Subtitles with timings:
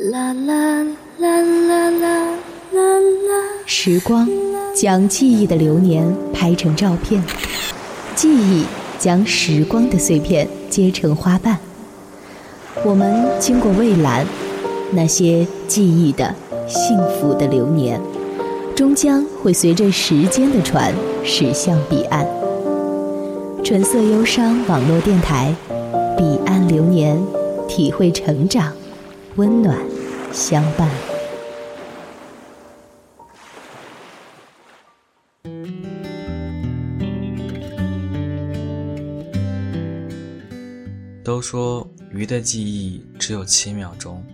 [0.00, 0.84] 啦啦
[1.18, 2.30] 啦啦啦
[2.70, 3.34] 啦啦。
[3.66, 4.28] 时光
[4.72, 7.20] 将记忆的流年拍成照片，
[8.14, 8.64] 记忆
[8.96, 11.58] 将时光的碎片结成花瓣。
[12.84, 14.24] 我们经过蔚蓝，
[14.92, 16.32] 那些记忆的、
[16.68, 18.00] 幸福的流年，
[18.76, 20.94] 终将会随着时间的船
[21.24, 22.24] 驶向彼岸。
[23.64, 25.52] 纯色忧伤网络电台，
[26.16, 27.20] 彼岸流年，
[27.66, 28.72] 体会成长，
[29.38, 29.78] 温暖
[30.32, 30.90] 相伴。
[41.22, 44.24] 都说鱼的记忆只有七秒钟，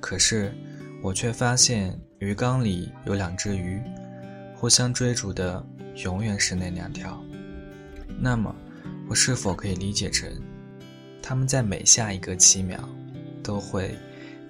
[0.00, 0.52] 可是
[1.00, 3.80] 我却发现鱼缸里有两只鱼，
[4.56, 5.64] 互相追逐的
[6.02, 7.22] 永远是那两条。
[8.18, 8.52] 那么，
[9.08, 10.28] 我是否可以理解成，
[11.22, 12.80] 他们在每下一个七秒，
[13.44, 13.96] 都会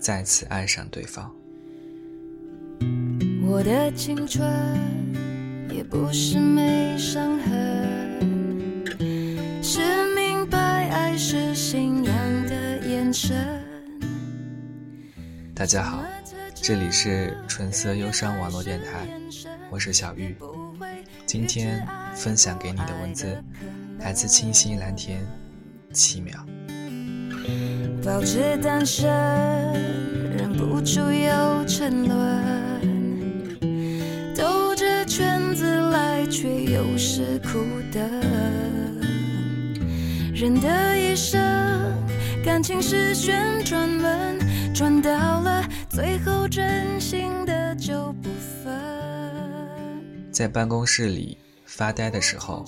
[0.04, 1.30] 再次爱上对方？
[3.42, 4.47] 我的青春
[5.70, 8.84] 也不是没伤痕，
[9.62, 9.80] 是
[10.14, 12.14] 明白爱是信仰
[12.47, 13.64] 的眼神。
[15.55, 16.05] 大家好，
[16.55, 19.08] 这里是纯色忧伤网络电台，
[19.70, 20.36] 我是小玉。
[21.25, 21.82] 今天
[22.14, 23.42] 分享给你的文字
[24.00, 25.27] 来自清新蓝天，
[25.94, 26.44] 七秒。
[28.05, 29.09] 保持单身，
[30.37, 33.59] 忍不住又沉沦，
[34.37, 37.59] 兜着圈子来，却又是苦
[37.92, 38.00] 的。
[40.34, 41.41] 人的一生，
[42.45, 44.39] 感情是旋转门，
[44.75, 48.28] 转到了最后，真心的就不
[48.62, 48.75] 分。
[50.31, 52.65] 在办公室里发呆的时候，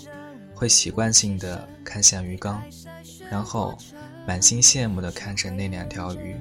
[0.55, 2.63] 会习惯性的看向鱼缸，
[3.31, 3.77] 然后
[4.27, 6.37] 满心羡慕的看着那两条鱼。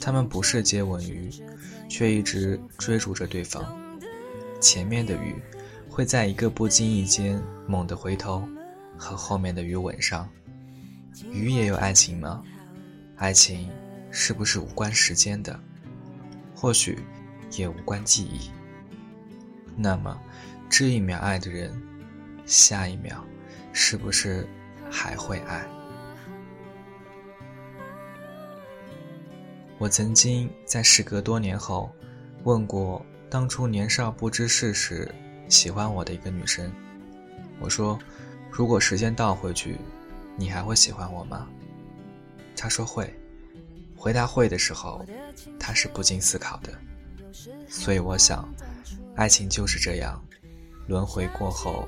[0.00, 1.30] 它们不是接吻鱼，
[1.88, 3.62] 却一直追逐着对方。
[4.60, 5.34] 前面的鱼
[5.88, 8.48] 会在一个不经意间猛地回头，
[8.96, 10.28] 和后面的鱼吻上。
[11.30, 12.42] 鱼也有爱情吗？
[13.16, 13.68] 爱情
[14.10, 15.58] 是不是无关时间的？
[16.54, 16.98] 或许
[17.56, 18.50] 也无关记忆。
[19.76, 20.16] 那么，
[20.68, 21.72] 这一秒爱的人，
[22.46, 23.24] 下一秒
[23.72, 24.48] 是不是
[24.90, 25.66] 还会爱？
[29.78, 31.90] 我曾经在时隔多年后，
[32.44, 35.08] 问过当初年少不知事时
[35.48, 36.72] 喜欢我的一个女生，
[37.60, 37.98] 我说
[38.50, 39.78] ：“如果时间倒回去，
[40.36, 41.48] 你还会喜欢我吗？”
[42.56, 43.12] 她说会。
[43.96, 45.04] 回答会的时候，
[45.58, 46.72] 她是不经思考的。
[47.68, 48.48] 所以我想。
[49.16, 50.24] 爱情就是这样，
[50.86, 51.84] 轮回过后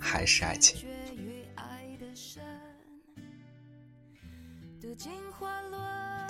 [0.00, 0.84] 还是爱情。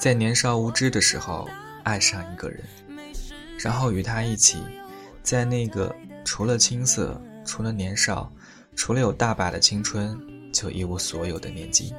[0.02, 1.48] 在年少无知的时候
[1.84, 2.60] 爱上一个人，
[3.56, 4.60] 然后与他一起，
[5.22, 8.28] 在那个除了青涩、除了年少、
[8.74, 10.20] 除了有大把的青春
[10.52, 11.94] 就一无所有的年纪，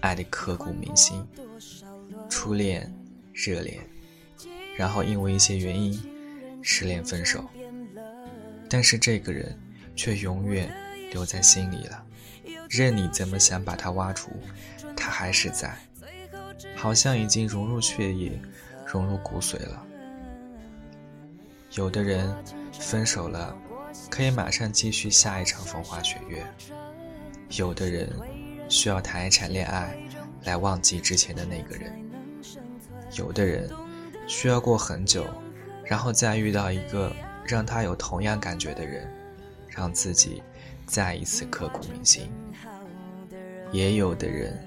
[0.00, 1.26] 爱的刻骨铭心，
[2.28, 2.94] 初恋、
[3.32, 3.80] 热恋，
[4.76, 5.98] 然后因为一些原因
[6.60, 7.42] 失恋分手。
[8.68, 9.58] 但是这个人
[9.96, 10.70] 却永远
[11.10, 12.04] 留在心里了，
[12.68, 14.30] 任你怎么想把他挖除，
[14.94, 15.74] 他还是在，
[16.84, 18.38] 好像已经融入血液，
[18.86, 19.82] 融入骨髓了。
[21.72, 22.36] 有的人
[22.78, 23.56] 分手了，
[24.10, 26.44] 可以马上继续下一场风花雪月；
[27.58, 28.12] 有的人
[28.68, 29.96] 需要谈一场恋爱
[30.42, 31.90] 来忘记之前的那个人；
[33.16, 33.66] 有的人
[34.26, 35.24] 需要过很久，
[35.86, 37.10] 然后再遇到一个。
[37.46, 39.06] 让他有同样感觉的人，
[39.68, 40.42] 让自己
[40.86, 42.30] 再一次刻骨铭心。
[43.70, 44.58] 也有的人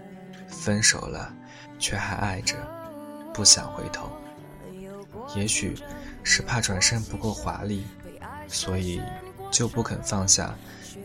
[0.48, 1.34] 分手了，
[1.80, 2.56] 却还爱着，
[3.34, 4.10] 不想回头。
[5.36, 5.76] 也许
[6.24, 7.84] 是怕转身不够华丽，
[8.48, 9.02] 所以
[9.52, 10.56] 就不肯放下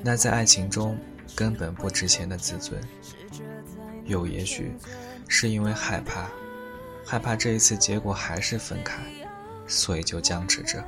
[0.03, 0.97] 那在爱情中
[1.35, 2.81] 根本不值钱的自尊。
[4.05, 4.73] 又也许
[5.29, 6.29] 是因为害怕，
[7.05, 9.03] 害怕这一次结果还是分开，
[9.67, 10.85] 所以就僵持着。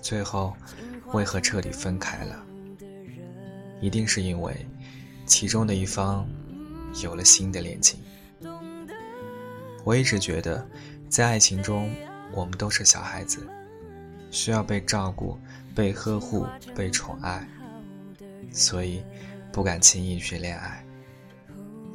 [0.00, 0.54] 最后，
[1.12, 2.44] 为何彻底分开了？
[3.80, 4.66] 一定是因为
[5.26, 6.26] 其中的一方
[7.02, 8.00] 有了新的恋情。
[9.86, 10.68] 我一直觉得，
[11.08, 11.94] 在爱情中，
[12.32, 13.46] 我们都是小孩子，
[14.32, 15.38] 需要被照顾、
[15.76, 16.44] 被呵护、
[16.74, 17.48] 被宠爱，
[18.50, 19.04] 所以
[19.52, 20.84] 不敢轻易去恋爱，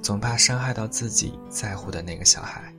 [0.02, 2.74] 总怕伤害到自己在乎的那个小孩。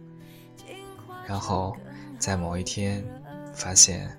[1.28, 1.76] 然后，
[2.18, 3.04] 在某一天，
[3.52, 4.10] 发现。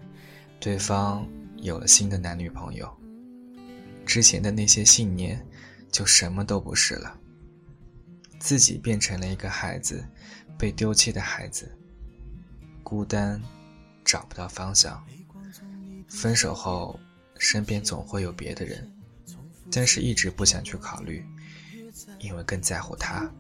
[0.60, 2.90] 对方有了新的男女朋友，
[4.06, 5.46] 之前的那些信念
[5.92, 7.20] 就什么都不是了。
[8.44, 10.04] 自己变成了一个孩子，
[10.58, 11.72] 被丢弃的孩子，
[12.84, 13.42] 孤单，
[14.04, 15.02] 找不到方向。
[16.10, 17.00] 分手后，
[17.40, 18.92] 身边总会有别的人，
[19.72, 21.26] 但是一直不想去考虑，
[22.20, 23.32] 因为更在乎他。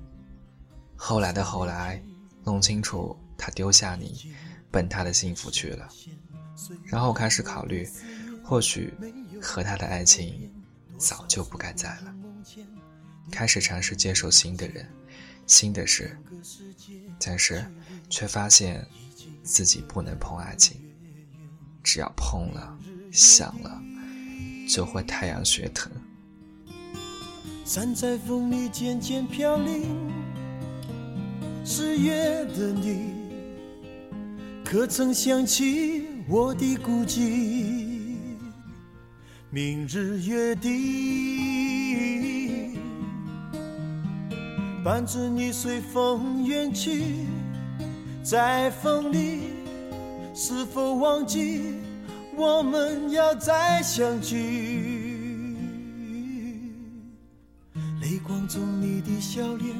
[0.95, 2.01] 后来的后来，
[2.45, 4.33] 弄清楚他丢下你，
[4.71, 5.89] 奔他的幸福去了，
[6.85, 7.85] 然后开始考虑，
[8.41, 8.93] 或许
[9.41, 10.49] 和他的爱情
[10.97, 12.15] 早就不该在了。
[13.31, 14.87] 开始尝试接受新的人、
[15.47, 16.17] 新的事，
[17.19, 17.65] 但是
[18.09, 18.85] 却发现
[19.43, 20.77] 自己不能碰爱情。
[21.83, 22.77] 只要碰了、
[23.11, 23.81] 想了，
[24.69, 25.91] 就会太阳穴疼。
[27.65, 30.11] 散在风里渐渐飘零，
[31.65, 33.13] 十月的你，
[34.63, 38.15] 可曾想起我的孤寂？
[39.49, 40.71] 明日约定，
[44.83, 47.25] 伴着你随风远去，
[48.21, 49.53] 在风里。
[50.35, 51.75] 是否忘记
[52.35, 55.55] 我们要再相聚？
[58.01, 59.73] 泪光中你的笑脸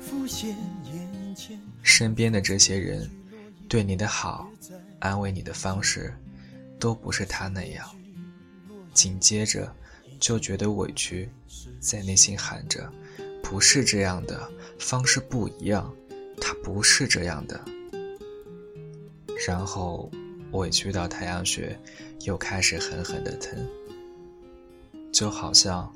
[0.00, 0.56] 浮现
[0.92, 1.56] 眼前。
[1.82, 3.08] 身边的这些人，
[3.68, 4.50] 对你的好，
[4.98, 6.12] 安慰你的方式，
[6.80, 7.86] 都不是他那样。
[8.92, 9.72] 紧接着，
[10.18, 11.28] 就觉得委屈，
[11.78, 12.90] 在内心喊着
[13.50, 14.48] ：“不是这样的，
[14.78, 15.92] 方式不一样，
[16.40, 17.60] 他不是这样的。”
[19.44, 20.08] 然后，
[20.52, 21.76] 委屈到太阳穴
[22.20, 23.58] 又开始狠狠的疼，
[25.12, 25.92] 就好像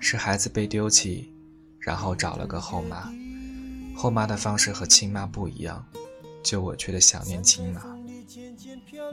[0.00, 1.32] 是孩子被丢弃，
[1.78, 3.08] 然后找了个后妈，
[3.94, 5.86] 后妈的方式和亲妈不一样，
[6.42, 7.96] 就委屈的想念亲妈。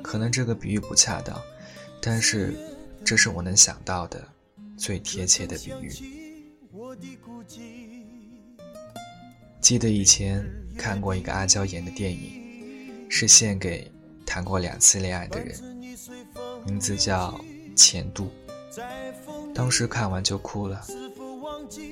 [0.02, 1.40] 可能这个比喻不恰当，
[2.02, 2.58] 但是
[3.06, 4.28] 这是我能想到的
[4.76, 6.25] 最贴切的比喻。
[6.78, 8.04] 我的孤寂
[9.62, 10.46] 记得以前
[10.78, 12.44] 看过一个阿娇演的电影。
[13.08, 13.90] 是献给
[14.26, 15.58] 谈过两次恋爱的人，
[16.66, 17.32] 名字叫
[17.76, 18.30] 《前度》。
[19.54, 20.86] 当时看完就哭了。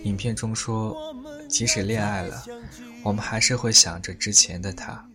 [0.03, 1.15] 影片中说，
[1.47, 2.44] 即使恋爱了，
[3.03, 5.07] 我们还是会想着之前的他，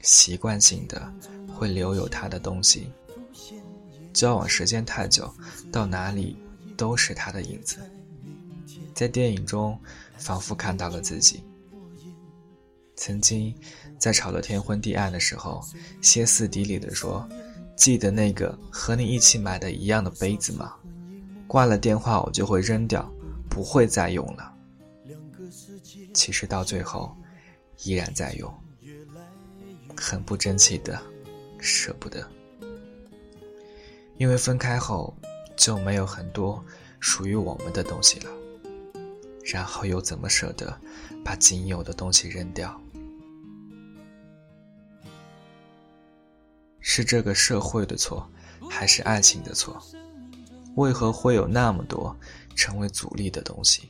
[0.00, 1.14] 习惯性的
[1.54, 2.90] 会留有他的东西。
[4.12, 5.32] 交往时间太久，
[5.70, 6.36] 到哪里
[6.76, 7.78] 都是他的影子。
[8.96, 9.78] 在电影中，
[10.16, 11.44] 仿佛看到了自己。
[12.96, 13.54] 曾经，
[13.98, 15.62] 在吵得天昏地暗的时候，
[16.00, 17.28] 歇斯底里地说
[17.76, 20.74] ：“记得那个和你一起买的一样的杯子吗？
[21.46, 23.06] 挂了电话我就会扔掉，
[23.50, 24.54] 不会再用了。”
[26.14, 27.14] 其实到最后，
[27.82, 28.50] 依然在用，
[29.94, 30.98] 很不争气的，
[31.60, 32.26] 舍不得。
[34.16, 35.14] 因为分开后，
[35.54, 36.64] 就没有很多
[36.98, 38.30] 属于我们的东西了，
[39.46, 40.76] 然后又怎么舍得
[41.24, 42.80] 把仅有的东西扔掉？
[46.80, 48.28] 是这个社会的错，
[48.68, 49.80] 还是爱情的错？
[50.74, 52.14] 为何会有那么多
[52.54, 53.88] 成为阻力的东西？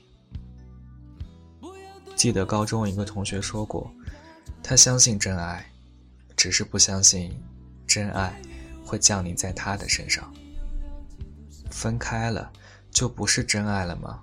[2.15, 3.91] 记得高中一个同学说过，
[4.63, 5.65] 他相信真爱，
[6.37, 7.33] 只是不相信
[7.87, 8.41] 真爱
[8.85, 10.33] 会降临在他的身上。
[11.71, 12.53] 分开了，
[12.91, 14.23] 就不是真爱了吗？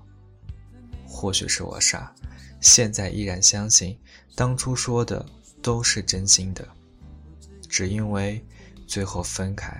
[1.13, 2.11] 或许是我傻，
[2.59, 3.97] 现在依然相信
[4.35, 5.25] 当初说的
[5.61, 6.67] 都是真心的，
[7.69, 8.43] 只因为。
[8.85, 9.73] 最后分开，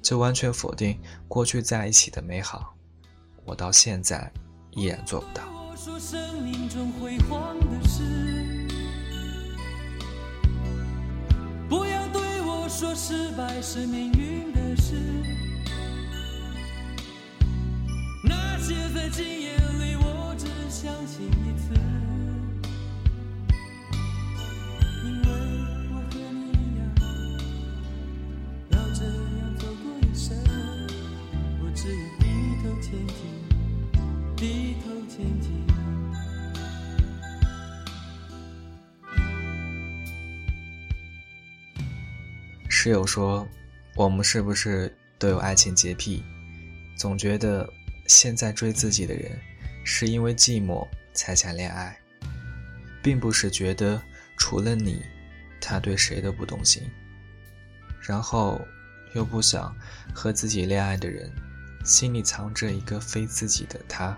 [0.00, 2.74] 就完全否定过去在一起的美好。
[3.44, 4.32] 我到现在
[4.70, 5.44] 依然做不到。
[11.68, 14.94] 不要对我说失败是命运的事。
[18.24, 19.08] 那些在
[20.72, 21.74] 相信一次，
[25.04, 25.28] 因为，
[25.90, 27.04] 我只相信一次。
[42.70, 43.46] 室友说
[43.94, 46.22] ：“我们是不是都有爱情洁癖？
[46.96, 47.70] 总觉得
[48.06, 49.38] 现在追自己的人，
[49.84, 51.96] 是因为寂寞才想恋爱，
[53.02, 54.00] 并不是觉得
[54.36, 55.02] 除了你，
[55.60, 56.82] 他对谁都不动心。
[58.00, 58.60] 然后
[59.14, 59.74] 又不想
[60.14, 61.30] 和自己恋爱的人，
[61.84, 64.16] 心里藏着一个非自己的他。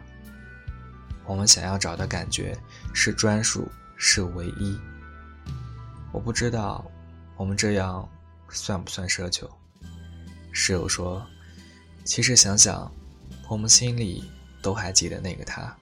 [1.25, 2.57] 我们想要找的感觉
[2.93, 4.79] 是专属，是唯一。
[6.13, 6.91] 我不知道，
[7.37, 8.09] 我们这样。”
[8.51, 9.51] 算不算奢求？
[10.53, 11.27] 室友说
[12.05, 12.93] ：“其实想想，
[13.49, 14.23] 我们心里
[14.65, 15.77] 都还记得那个他，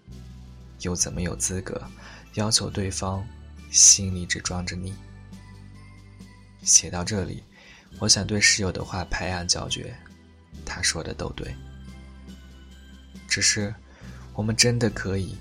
[0.80, 1.80] 又怎么有资格
[2.34, 3.24] 要求对方
[3.70, 4.92] 心里只装着你。
[6.64, 7.44] 写到这里，
[8.00, 9.94] 我想对室友的话拍案叫绝，
[10.64, 11.54] 他说的都对。
[13.28, 13.72] 只是，
[14.34, 15.36] 我们真的可以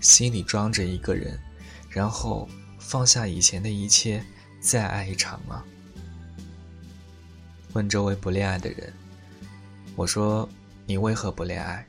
[0.00, 1.38] 心里装着一个人，
[1.88, 2.48] 然后
[2.80, 4.20] 放下以前的一切，
[4.60, 5.62] 再爱一场吗？
[7.72, 8.92] 问周围不恋爱的人，
[9.94, 10.48] 我说
[10.86, 11.86] 你为何不恋爱？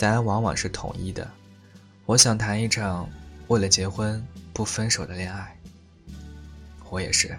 [0.00, 1.30] 答案往往是统一的：
[2.06, 3.06] 我想谈一场
[3.48, 5.54] 为了结婚不分手的恋爱。
[6.88, 7.38] 我也是。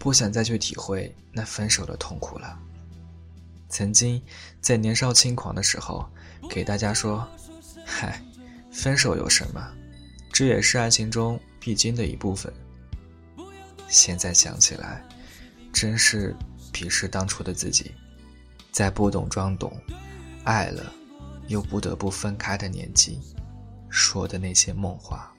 [0.00, 2.58] 不想再去体会那分手的痛苦了。
[3.68, 4.20] 曾经
[4.60, 6.04] 在年少轻狂的时候，
[6.50, 7.24] 给大家说
[7.86, 8.20] ：“嗨，
[8.72, 9.64] 分手有什么？
[10.32, 12.52] 这也是爱情中必经的一部分。”
[13.86, 15.04] 现在想起来，
[15.72, 16.34] 真是
[16.72, 17.92] 鄙视当初的自己，
[18.72, 19.72] 在不懂装懂，
[20.42, 20.92] 爱了
[21.52, 23.20] 又不得不分开的年纪，
[23.90, 25.30] 说的那些梦话。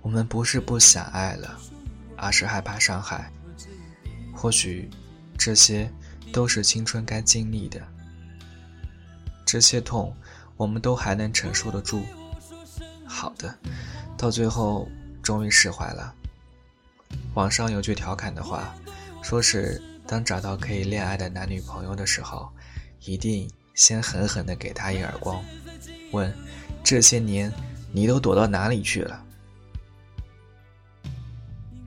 [0.00, 1.58] 我们不是不想爱了，
[2.16, 3.28] 而是害怕伤害。
[4.32, 4.88] 或许，
[5.36, 5.90] 这些
[6.32, 7.82] 都是青春该经历的。
[9.44, 10.14] 这些痛，
[10.56, 12.04] 我们都还能承受得住。
[13.04, 13.52] 好的，
[14.16, 14.88] 到最后
[15.24, 16.14] 终于释怀了。
[17.34, 18.72] 网上有句调侃的话，
[19.24, 22.48] 说是当找到可以恋爱的男女朋友的时候，
[23.04, 25.42] 一定先狠狠地给他一耳光，
[26.12, 26.32] 问：
[26.82, 27.52] 这些年
[27.92, 29.24] 你都躲到哪里去了？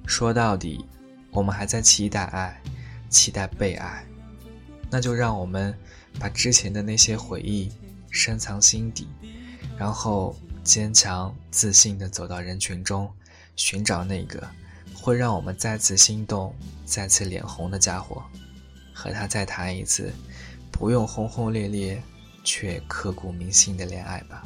[0.05, 0.83] 说到底，
[1.31, 2.61] 我们还在期待爱，
[3.09, 4.03] 期待被爱，
[4.89, 5.77] 那就让我们
[6.19, 7.71] 把之前的那些回忆
[8.09, 9.07] 深藏心底，
[9.77, 13.11] 然后坚强自信地走到人群中，
[13.55, 14.49] 寻找那个
[14.99, 16.53] 会让我们再次心动、
[16.85, 18.21] 再次脸红的家伙，
[18.93, 20.11] 和他再谈一次
[20.69, 22.03] 不用轰轰烈烈
[22.43, 24.43] 却刻骨铭心的恋爱吧。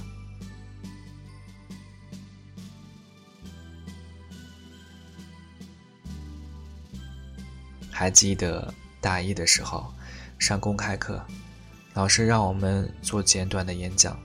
[7.89, 9.91] 还记得大一的时候，
[10.38, 11.24] 上公开课，
[11.93, 14.20] 老师让我们做简短的演讲。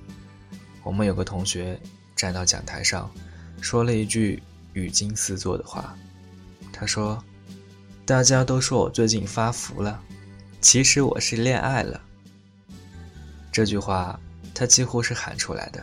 [0.83, 1.80] 我们有个同学
[2.14, 3.11] 站到讲台上，
[3.61, 4.42] 说了一句
[4.75, 5.97] 语惊四座的话。
[6.78, 7.23] 他说
[8.04, 10.02] ：“大家都说我最近发福了，
[10.61, 12.00] 其实我是恋爱了。”
[13.50, 14.21] 这句话
[14.54, 15.83] 他几乎是喊出来的。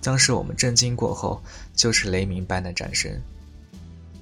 [0.00, 1.42] 当时我们震惊过后，
[1.74, 3.12] 就是雷鸣般的掌声。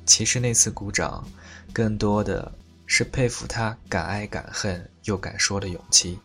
[0.04, 1.24] 其实那次鼓掌，
[1.72, 2.52] 更多的。
[2.92, 6.18] 是佩服他敢爱敢恨又敢说的勇气。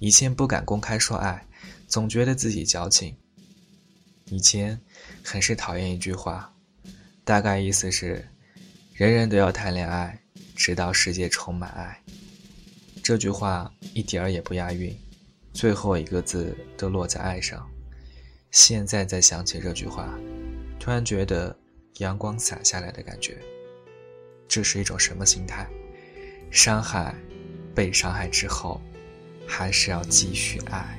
[0.00, 1.46] 以前不敢公开说爱，
[1.86, 3.16] 总觉得自己矫情。
[4.24, 4.76] 以前
[5.22, 6.52] 很是讨厌一句话，
[7.26, 8.24] 大概意思是，
[8.94, 10.16] 人人都要谈恋爱，
[10.54, 12.00] 直到世界充满爱。
[13.02, 14.96] 这句话一点儿也不押韵，
[15.52, 17.68] 最后一个字都落在爱上。
[18.52, 20.16] 现在再想起这句话，
[20.78, 21.58] 突然觉得
[21.98, 23.36] 阳光洒下来的感觉。
[24.46, 25.66] 这是一种什么心态？
[26.52, 27.12] 伤害，
[27.74, 28.80] 被伤害之后，
[29.48, 30.96] 还是要继续爱。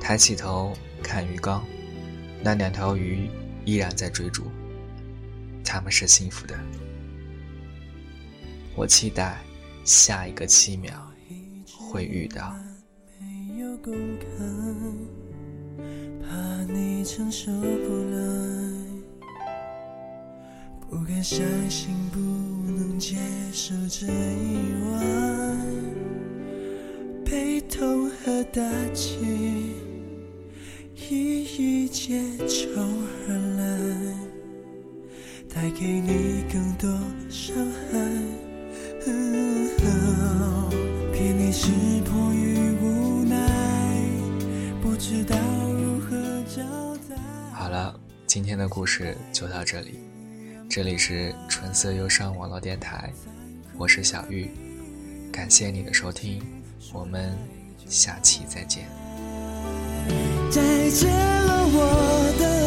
[0.00, 1.62] 抬起头看鱼缸，
[2.44, 3.26] 那两条鱼
[3.64, 4.42] 依然在追逐，
[5.64, 6.54] 他们是幸福的。
[8.76, 9.38] 我期待
[9.82, 11.10] 下一个七秒
[11.66, 12.54] 会遇到。
[16.20, 16.36] 怕
[16.70, 18.18] 你承受不来。
[20.90, 23.16] 不敢相信，不能接
[23.54, 25.00] 受这意外，
[27.24, 28.60] 悲痛和打
[28.92, 29.63] 击
[31.10, 31.44] 一
[31.84, 32.18] 一结
[32.48, 32.80] 仇
[33.28, 33.62] 而来，
[35.52, 36.88] 带给你更多
[37.28, 37.98] 伤害。
[41.12, 41.68] 骗你是
[42.04, 43.36] 迫于无奈，
[44.80, 45.36] 不知道
[45.72, 46.62] 如何交
[47.08, 47.16] 代。
[47.52, 47.94] 好了，
[48.26, 49.98] 今天的故事就到这里。
[50.70, 53.12] 这里是纯色忧伤网络电台，
[53.76, 54.50] 我是小玉，
[55.30, 56.42] 感谢你的收听，
[56.94, 57.36] 我们
[57.86, 58.88] 下期再见。
[60.50, 62.63] 再见了我的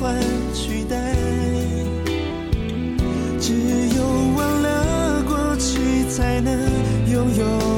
[0.00, 0.14] 换
[0.54, 1.14] 取代。
[3.40, 3.54] 只
[3.96, 4.02] 有
[4.36, 6.52] 忘了过去，才能
[7.10, 7.77] 拥有。